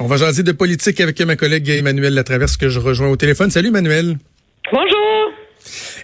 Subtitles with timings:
[0.00, 3.50] On va jaser de politique avec ma collègue Emmanuel Latraverse que je rejoins au téléphone.
[3.50, 4.18] Salut Emmanuel.
[4.72, 5.32] Bonjour.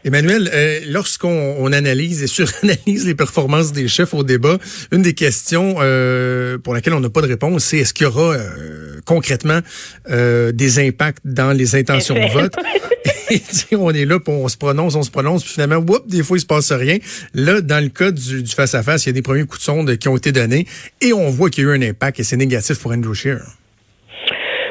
[0.05, 4.58] Emmanuel, euh, lorsqu'on on analyse et suranalyse les performances des chefs au débat,
[4.92, 8.09] une des questions euh, pour laquelle on n'a pas de réponse, c'est est-ce qu'il y
[8.09, 9.61] aura euh, concrètement
[10.09, 12.54] euh, des impacts dans les intentions de vote?
[13.30, 16.22] et on est là, puis on se prononce, on se prononce, puis finalement, whoop, des
[16.22, 16.98] fois, il se passe rien.
[17.34, 20.09] Là, dans le cas du face-à-face, il y a des premiers coups de sonde qui
[20.09, 20.66] ont été donnés,
[21.00, 23.41] et on voit qu'il y a eu un impact, et c'est négatif pour Andrew Scheer.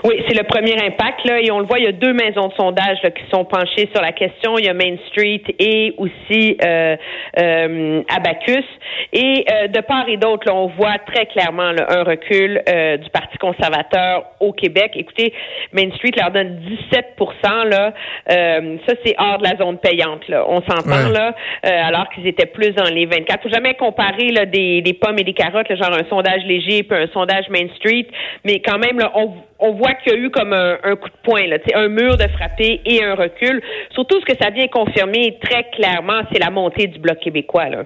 [0.03, 1.79] Oui, c'est le premier impact là, et on le voit.
[1.79, 4.57] Il y a deux maisons de sondage là, qui sont penchées sur la question.
[4.57, 6.95] Il y a Main Street et aussi euh,
[7.37, 8.65] euh, Abacus.
[9.11, 13.09] Et euh, de part et d'autre, on voit très clairement là, un recul euh, du
[13.09, 14.91] Parti conservateur au Québec.
[14.95, 15.33] Écoutez,
[15.73, 17.93] Main Street leur donne 17% là.
[18.31, 20.27] Euh, ça, c'est hors de la zone payante.
[20.27, 20.45] Là.
[20.47, 23.43] On s'entend là, alors qu'ils étaient plus dans les 24.
[23.43, 26.83] Faut jamais comparer là, des, des pommes et des carottes, là, genre un sondage léger
[26.83, 28.07] puis un sondage Main Street.
[28.45, 31.21] Mais quand même, là, on, on voit qu'il y a eu comme un, coup de
[31.23, 33.61] poing, là, un mur de frappé et un recul.
[33.91, 37.69] Surtout, ce que ça vient confirmer très clairement, c'est la montée du Bloc québécois.
[37.69, 37.83] Là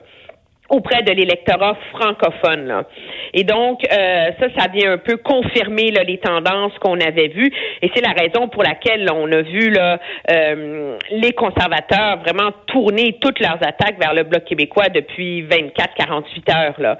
[0.69, 2.67] auprès de l'électorat francophone.
[2.67, 2.83] Là.
[3.33, 7.51] Et donc, euh, ça, ça vient un peu confirmer là, les tendances qu'on avait vues.
[7.81, 9.99] Et c'est la raison pour laquelle on a vu là,
[10.31, 16.75] euh, les conservateurs vraiment tourner toutes leurs attaques vers le Bloc québécois depuis 24-48 heures.
[16.79, 16.97] Là.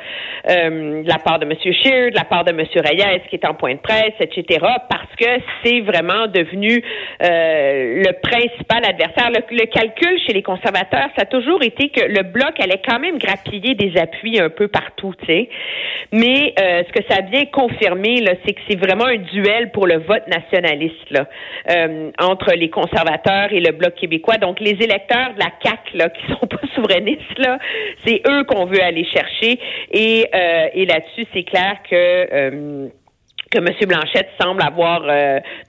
[0.50, 1.54] Euh, de la part de M.
[1.58, 2.66] Scheer, de la part de M.
[2.76, 6.84] Reyes, qui est en point de presse, etc., parce que c'est vraiment devenu
[7.20, 9.30] le principal adversaire.
[9.32, 13.00] Le, le calcul chez les conservateurs, ça a toujours été que le Bloc allait quand
[13.00, 15.50] même grappiller des appuis un peu partout, tu sais.
[16.12, 19.88] Mais euh, ce que ça vient confirmer, là, c'est que c'est vraiment un duel pour
[19.88, 21.28] le vote nationaliste, là,
[21.72, 24.38] euh, entre les conservateurs et le Bloc québécois.
[24.38, 27.58] Donc, les électeurs de la CAQ, là, qui sont pas souverainistes, là,
[28.06, 29.60] c'est eux qu'on veut aller chercher.
[29.92, 32.90] Et, euh, et là-dessus, c'est clair que
[33.52, 33.68] que M.
[33.88, 35.02] Blanchette semble avoir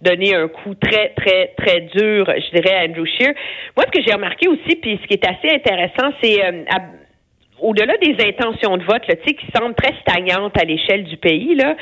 [0.00, 3.34] donné un coup très, très, très dur, je dirais, à Andrew Scheer.
[3.76, 6.40] Moi, ce que j'ai remarqué aussi, puis ce qui est assez intéressant, c'est
[7.64, 11.74] au-delà des intentions de vote, là, qui semblent très stagnantes à l'échelle du pays, là,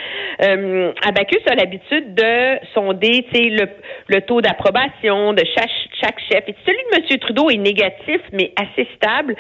[0.42, 3.66] euh, Abacus a l'habitude de sonder le,
[4.06, 6.44] le taux d'approbation de chaque, chef.
[6.64, 7.18] Celui de M.
[7.18, 9.36] Trudeau est négatif, mais assez stable.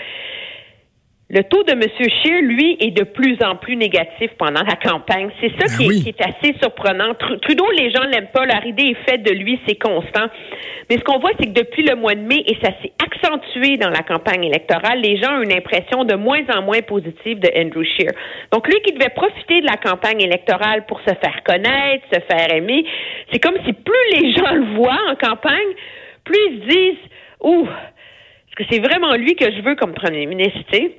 [1.34, 1.80] Le taux de M.
[1.80, 5.30] Scheer, lui, est de plus en plus négatif pendant la campagne.
[5.40, 7.14] C'est ça ben qui, est, assez surprenant.
[7.14, 8.44] Trudeau, les gens l'aiment pas.
[8.44, 10.26] Leur idée est faite de lui, c'est constant.
[10.90, 13.78] Mais ce qu'on voit, c'est que depuis le mois de mai, et ça s'est accentué
[13.78, 17.48] dans la campagne électorale, les gens ont une impression de moins en moins positive de
[17.56, 18.12] Andrew Scheer.
[18.52, 22.52] Donc, lui qui devait profiter de la campagne électorale pour se faire connaître, se faire
[22.52, 22.84] aimer,
[23.32, 25.72] c'est comme si plus les gens le voient en campagne,
[26.24, 27.10] plus ils se disent,
[27.40, 30.92] ouh, est-ce que c'est vraiment lui que je veux comme premier ministre, tu sais?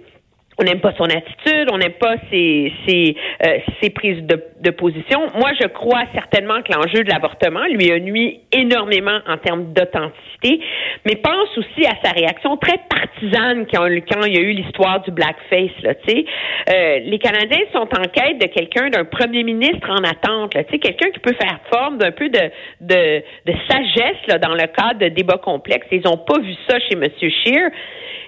[0.59, 3.16] On n'aime pas son attitude, on n'aime pas ses, ses,
[3.46, 5.22] euh, ses prises de, de, position.
[5.36, 10.59] Moi, je crois certainement que l'enjeu de l'avortement lui a nuit énormément en termes d'authenticité,
[11.06, 13.86] mais pense aussi à sa réaction très partisane quand,
[14.25, 15.72] il y a eu l'histoire du blackface.
[15.81, 21.09] Là, euh, les Canadiens sont en quête de quelqu'un, d'un premier ministre en attente, quelqu'un
[21.12, 25.08] qui peut faire forme d'un peu de, de, de sagesse là, dans le cadre de
[25.09, 25.88] débats complexes.
[25.91, 27.08] Ils n'ont pas vu ça chez M.
[27.20, 27.70] Scheer.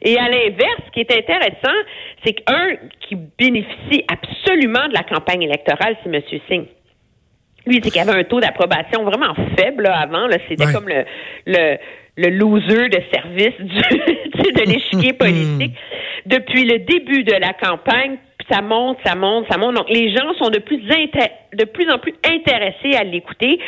[0.01, 1.77] Et à l'inverse, ce qui est intéressant,
[2.25, 2.75] c'est qu'un
[3.07, 6.21] qui bénéficie absolument de la campagne électorale, c'est M.
[6.49, 6.65] Singh.
[7.67, 10.27] Lui, c'est qu'il avait un taux d'approbation vraiment faible avant.
[10.47, 11.03] C'était comme le,
[11.47, 11.77] le,
[12.17, 15.73] le loser de service du, de l'échiquier politique.
[16.25, 18.17] Depuis le début de la campagne,
[18.49, 19.75] ça monte, ça monte, ça monte.
[19.75, 20.79] Donc, les gens sont de plus,
[21.55, 23.59] de plus en plus intéressés à l'écouter.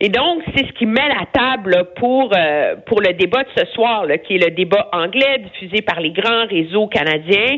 [0.00, 3.66] Et donc, c'est ce qui met la table pour, euh, pour le débat de ce
[3.72, 7.56] soir, là, qui est le débat anglais diffusé par les grands réseaux canadiens,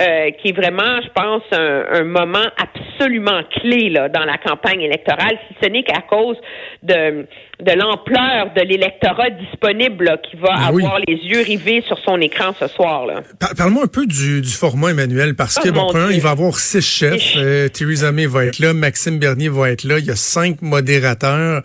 [0.00, 4.80] euh, qui est vraiment, je pense, un, un, moment absolument clé là, dans la campagne
[4.80, 6.36] électorale, si ce n'est qu'à cause
[6.82, 7.26] de,
[7.60, 12.52] de l'ampleur de l'électorat disponible qui va ben avoir les yeux rivés sur son écran
[12.58, 13.06] ce soir.
[13.06, 13.22] Là.
[13.56, 16.82] Parle-moi un peu du, du, format, Emmanuel, parce que, oh, bon, il va avoir six
[16.82, 17.36] chefs.
[17.36, 19.98] Euh, Theresa May va être là, Maxime Bernier va être là.
[19.98, 21.62] Il y a cinq modérateurs.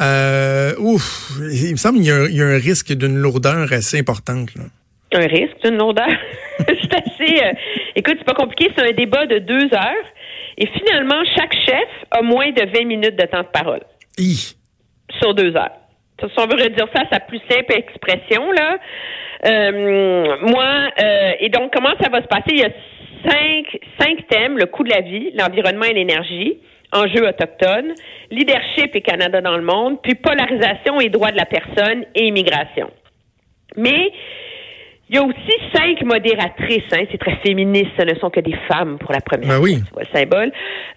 [0.00, 4.54] Euh, ouf, il me semble qu'il y, y, a un risque d'une lourdeur assez importante.
[4.54, 4.64] Là.
[5.14, 6.08] Un risque d'une lourdeur?
[6.58, 7.44] c'est assez...
[7.44, 7.52] Euh,
[7.96, 8.70] écoute, c'est pas compliqué.
[8.76, 10.06] C'est un débat de deux heures.
[10.58, 13.80] Et finalement, chaque chef a moins de 20 minutes de temps de parole.
[15.18, 15.78] Sur deux heures.
[16.20, 18.76] Si on veut redire ça à sa plus simple expression, là.
[19.46, 22.50] Euh, moi, euh, et donc, comment ça va se passer?
[22.50, 22.70] Il y a
[23.24, 26.58] cinq, cinq thèmes, le coût de la vie, l'environnement et l'énergie,
[26.92, 27.94] enjeux autochtones,
[28.30, 32.90] leadership et Canada dans le monde, puis polarisation et droits de la personne et immigration.
[33.76, 34.12] Mais
[35.10, 38.56] Il y a aussi cinq modératrices, hein, c'est très féministe, ce ne sont que des
[38.70, 39.78] femmes pour la première ben oui.
[39.90, 40.52] fois, le symbole.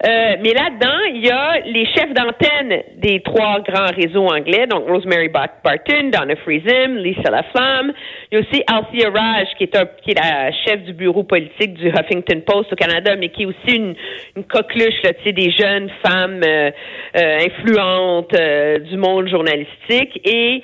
[0.06, 4.86] Euh, mais là-dedans, il y a les chefs d'antenne des trois grands réseaux anglais, donc
[4.86, 7.92] Rosemary Barton, Donna Friesen, Lisa Laflamme.
[8.30, 11.22] Il y a aussi Althea Raj, qui est, un, qui est la chef du bureau
[11.22, 13.94] politique du Huffington Post au Canada, mais qui est aussi une,
[14.36, 16.70] une coqueluche là, des jeunes femmes euh,
[17.16, 20.20] euh, influentes euh, du monde journalistique.
[20.24, 20.62] Et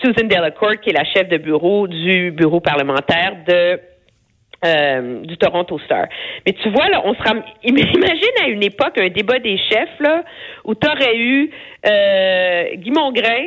[0.00, 3.80] Susan Delacourt, qui est la chef de bureau du bureau parlementaire de
[4.64, 6.06] euh, du Toronto Star.
[6.44, 7.42] Mais tu vois, là, on se ram...
[7.64, 10.22] imagine à une époque un débat des chefs, là,
[10.64, 11.50] où tu aurais eu
[11.86, 13.46] euh, Guy Mongrain,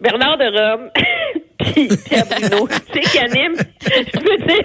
[0.00, 0.90] Bernard de Rome,
[1.58, 3.56] puis Pierre Bruno, tu sais, qui anime.
[3.82, 4.64] Je veux dire,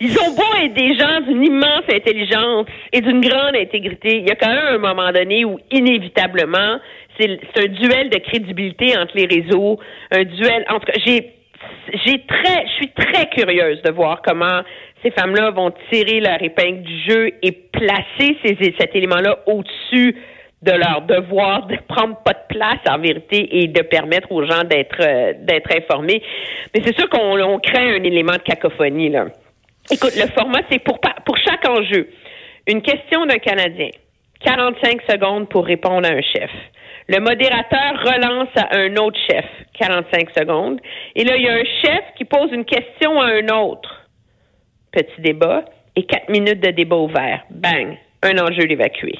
[0.00, 4.18] ils ont beau être des gens d'une immense intelligence et d'une grande intégrité.
[4.18, 6.78] Il y a quand même un moment donné où, inévitablement,
[7.18, 9.78] c'est un duel de crédibilité entre les réseaux,
[10.10, 10.64] un duel.
[10.68, 11.32] En tout cas, j'ai
[12.04, 14.62] j'ai très, je suis très curieuse de voir comment
[15.02, 20.16] ces femmes-là vont tirer leur épingle du jeu et placer ces, cet élément-là au-dessus
[20.62, 24.62] de leur devoir de prendre pas de place en vérité et de permettre aux gens
[24.62, 26.22] d'être euh, d'être informés.
[26.72, 29.26] Mais c'est sûr qu'on on crée un élément de cacophonie là.
[29.90, 32.08] Écoute, le format c'est pour pour chaque enjeu
[32.68, 33.88] une question d'un Canadien,
[34.44, 36.50] 45 secondes pour répondre à un chef.
[37.08, 39.44] Le modérateur relance à un autre chef,
[39.78, 40.80] 45 secondes.
[41.16, 44.06] Et là, il y a un chef qui pose une question à un autre.
[44.92, 45.64] Petit débat
[45.96, 47.42] et quatre minutes de débat ouvert.
[47.50, 49.18] Bang, un enjeu évacué.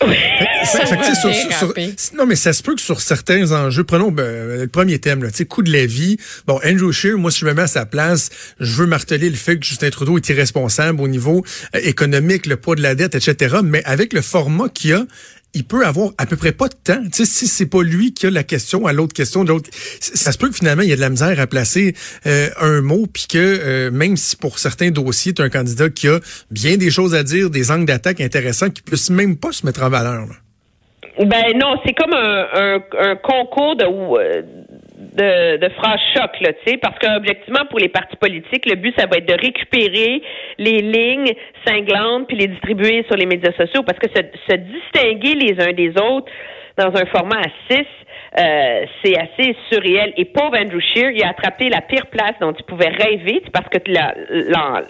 [2.14, 5.28] non, mais ça se peut que sur certains enjeux, prenons ben, le premier thème, là,
[5.48, 6.16] coût de la vie.
[6.46, 8.30] Bon, Andrew Scheer, moi, si je me mets à sa place,
[8.60, 11.44] je veux marteler le fait que Justin Trudeau est irresponsable au niveau
[11.74, 13.56] euh, économique, le poids de la dette, etc.
[13.62, 15.04] Mais avec le format qu'il y a,
[15.54, 17.02] il peut avoir à peu près pas de temps.
[17.04, 19.70] Tu sais, si c'est pas lui qui a la question à l'autre question l'autre,
[20.00, 21.94] ça se peut que finalement il y a de la misère à placer
[22.26, 26.08] euh, un mot, puis que euh, même si pour certains dossiers, tu un candidat qui
[26.08, 26.20] a
[26.50, 29.82] bien des choses à dire, des angles d'attaque intéressants, qui puisse même pas se mettre
[29.82, 30.26] en valeur.
[31.18, 34.42] Ben non, c'est comme un, un, concours de, euh,
[35.00, 38.94] de, de phrases choc, là, tu sais, parce qu'objectivement, pour les partis politiques, le but,
[38.98, 40.22] ça va être de récupérer
[40.58, 41.32] les lignes
[41.66, 45.72] cinglantes puis les distribuer sur les médias sociaux, parce que se, se distinguer les uns
[45.72, 46.30] des autres
[46.76, 47.86] dans un format à six,
[48.38, 50.12] euh, c'est assez surréel.
[50.16, 53.68] Et pauvre Andrew Shear, il a attrapé la pire place dont il pouvait rêver, parce
[53.68, 53.78] que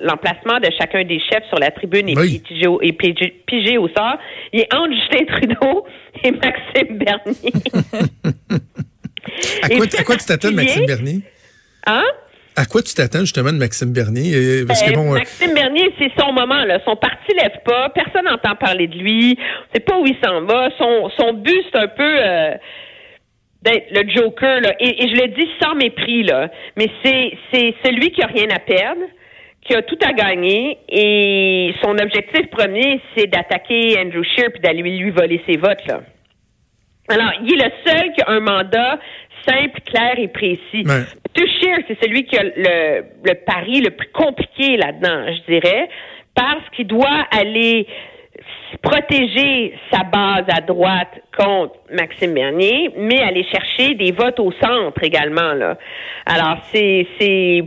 [0.04, 2.92] l'emplacement de chacun des chefs sur la tribune est,
[3.46, 4.18] pigé, au sort.
[4.52, 5.86] Il est entre Justin Trudeau
[6.22, 7.52] et Maxime Bernier.
[9.62, 11.20] à, quoi, à quoi tu t'attends de Maxime Bernier?
[11.86, 12.04] Hein?
[12.56, 14.34] À quoi tu t'attends justement de Maxime Bernier?
[14.34, 16.64] Euh, parce que, bon, Maxime Bernier, c'est son moment.
[16.64, 16.80] Là.
[16.84, 17.88] Son parti lève pas.
[17.90, 19.38] Personne n'entend parler de lui.
[19.38, 20.68] On sait pas où il s'en va.
[20.76, 22.16] Son, son but, c'est un peu...
[22.18, 22.54] Euh,
[23.62, 28.10] d'être le Joker, là, et, je le dis sans mépris, là, mais c'est, c'est celui
[28.12, 29.02] qui a rien à perdre,
[29.62, 34.82] qui a tout à gagner, et son objectif premier, c'est d'attaquer Andrew Scheer puis d'aller
[34.82, 36.00] lui voler ses votes, là.
[37.08, 39.00] Alors, il est le seul qui a un mandat
[39.46, 40.84] simple, clair et précis.
[40.86, 41.04] Ouais.
[41.36, 45.88] C'est celui qui a le, le pari le plus compliqué là-dedans, je dirais,
[46.34, 47.86] parce qu'il doit aller
[48.82, 55.02] protéger sa base à droite contre Maxime Bernier, mais aller chercher des votes au centre
[55.02, 55.52] également.
[55.54, 55.76] Là.
[56.26, 57.64] Alors, c'est, c'est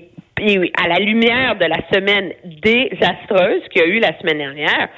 [0.82, 4.90] à la lumière de la semaine désastreuse qu'il y a eu la semaine dernière,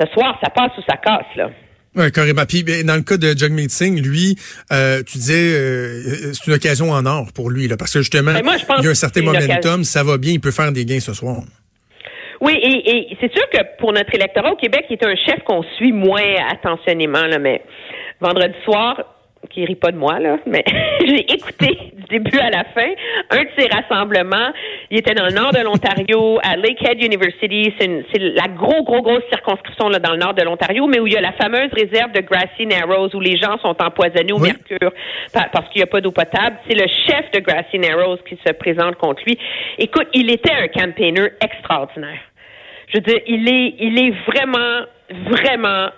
[0.00, 1.50] ce soir, ça passe ou ça casse, là.
[1.98, 2.44] Oui, carrément.
[2.46, 4.36] Puis dans le cas de Jagmeet Singh, lui,
[4.72, 8.32] euh, tu disais euh, c'est une occasion en or pour lui, là, parce que justement,
[8.32, 11.00] ben, il y a un certain momentum, ça va bien, il peut faire des gains
[11.00, 11.38] ce soir.
[12.40, 15.64] Oui, et, c'est sûr que pour notre électorat au Québec, il est un chef qu'on
[15.76, 17.62] suit moins attentionnément, là, mais
[18.20, 19.02] vendredi soir,
[19.50, 20.64] qui rit pas de moi, là, mais
[21.00, 22.88] j'ai écouté du début à la fin
[23.30, 24.52] un de ces rassemblements.
[24.90, 27.74] Il était dans le nord de l'Ontario, à Lakehead University.
[27.78, 31.12] C'est la gros, gros, grosse circonscription là, dans le nord de l'Ontario, mais où il
[31.12, 34.92] y a la fameuse réserve de Grassy Narrows où les gens sont empoisonnés au mercure
[35.32, 36.56] parce qu'il n'y a pas d'eau potable.
[36.68, 39.38] C'est le chef de Grassy Narrows qui se présente contre lui.
[39.78, 42.20] Écoute, il était un campaigner extraordinaire.
[42.88, 44.86] Je veux dire, il est, il est vraiment,
[45.30, 45.88] vraiment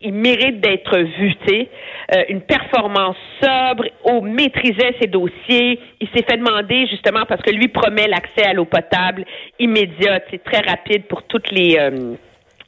[0.00, 1.68] il mérite d'être vu, tu sais.
[2.14, 5.78] Euh, une performance sobre, au maîtrisait ses dossiers.
[6.00, 9.24] Il s'est fait demander justement parce que lui promet l'accès à l'eau potable
[9.58, 12.14] immédiat, c'est très rapide pour toutes les euh,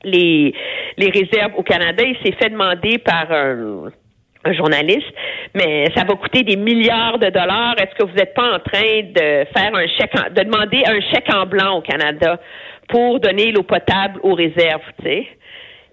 [0.04, 0.54] les
[0.98, 2.04] les réserves au Canada.
[2.04, 3.90] Il s'est fait demander par un
[4.44, 5.12] un journaliste,
[5.54, 7.74] mais ça va coûter des milliards de dollars.
[7.78, 11.32] Est-ce que vous n'êtes pas en train de faire un chèque, de demander un chèque
[11.32, 12.40] en blanc au Canada
[12.88, 15.26] pour donner l'eau potable aux réserves, tu sais?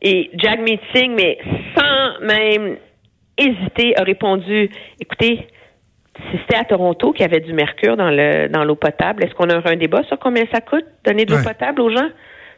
[0.02, 1.38] Et Jagmeet Singh, mais
[1.76, 2.78] sans même
[3.38, 5.48] hésiter, a répondu, écoutez,
[6.32, 9.34] si c'était à Toronto qu'il y avait du mercure dans le dans l'eau potable, est-ce
[9.36, 12.10] qu'on aurait un débat sur combien ça coûte donner de l'eau potable aux gens?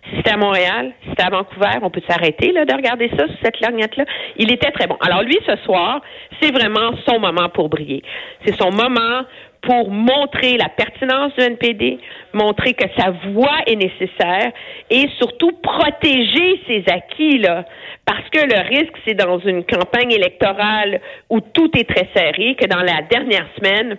[0.09, 3.27] Si c'était à Montréal, si c'était à Vancouver, on peut s'arrêter là de regarder ça
[3.27, 4.05] sur cette lorgnette-là.
[4.37, 4.97] Il était très bon.
[4.99, 6.01] Alors lui, ce soir,
[6.41, 8.01] c'est vraiment son moment pour briller.
[8.43, 9.21] C'est son moment
[9.61, 11.99] pour montrer la pertinence du NPD,
[12.33, 14.51] montrer que sa voix est nécessaire
[14.89, 17.65] et surtout protéger ses acquis là,
[18.05, 20.99] parce que le risque c'est dans une campagne électorale
[21.29, 23.97] où tout est très serré que dans la dernière semaine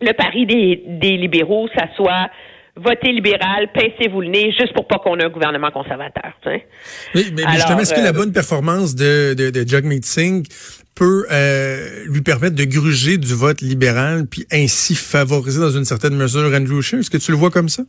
[0.00, 2.30] le pari des, libéraux ça soit
[2.76, 6.32] votez libéral, pincez-vous le nez, juste pour pas qu'on ait un gouvernement conservateur.
[6.44, 10.46] mais, justement, est-ce que la euh, bonne performance de, de, de Jagmeet Singh
[10.94, 16.14] peut euh, lui permettre de gruger du vote libéral, puis ainsi favoriser dans une certaine
[16.14, 17.00] mesure Andrew Scheer?
[17.00, 17.82] Est-ce que tu le vois comme ça?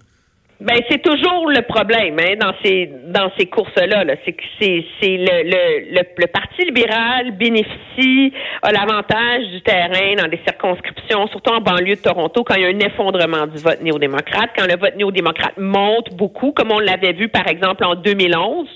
[0.60, 4.06] Ben c'est toujours le problème hein, dans ces dans ces courses-là.
[4.06, 8.34] -là, c'est que c'est c'est le, le, le, Parti libéral bénéficie
[8.64, 12.66] a l'avantage du terrain dans des circonscriptions, surtout en banlieue de Toronto, quand il y
[12.66, 17.14] a un effondrement du vote néo-démocrate, quand le vote néo-démocrate monte beaucoup, comme on l'avait
[17.14, 18.68] vu par exemple en 2011.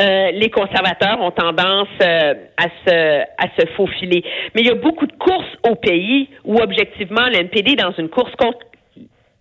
[0.00, 4.24] Euh, les conservateurs ont tendance euh, à se à se faufiler.
[4.54, 8.34] Mais il y a beaucoup de courses au pays où objectivement l'NPD dans une course
[8.36, 8.58] contre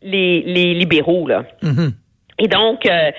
[0.01, 1.27] les, les libéraux.
[1.27, 1.45] Là.
[1.63, 1.91] Mm-hmm.
[2.41, 3.11] Et donc, euh,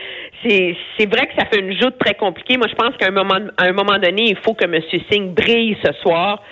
[0.44, 2.56] c'est vrai que ça fait une joute très compliquée.
[2.56, 4.80] Moi, je pense qu'à un moment, à un moment donné, il faut que M.
[5.10, 6.42] Singh brille ce soir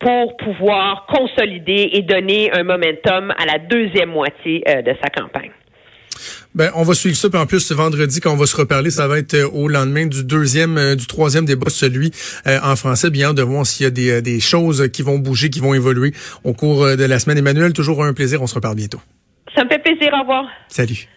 [0.00, 5.52] pour pouvoir consolider et donner un momentum à la deuxième moitié euh, de sa campagne.
[6.54, 7.30] Ben, on va suivre ça.
[7.30, 9.68] Puis en plus, ce vendredi, quand on va se reparler, ça va être euh, au
[9.68, 12.10] lendemain du deuxième, du troisième débat, celui
[12.44, 13.10] en français.
[13.10, 16.12] Bien de voir s'il y a des, des choses qui vont bouger, qui vont évoluer
[16.42, 17.38] au cours de la semaine.
[17.38, 18.42] Emmanuel, toujours un plaisir.
[18.42, 19.00] On se reparle bientôt.
[19.56, 20.12] Ça me fait plaisir.
[20.14, 20.48] Au revoir.
[20.68, 21.08] Salut.